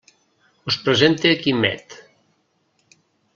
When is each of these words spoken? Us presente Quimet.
Us 0.71 0.77
presente 0.87 1.33
Quimet. 1.43 1.95